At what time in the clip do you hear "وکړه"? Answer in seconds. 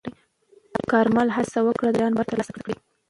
1.63-1.89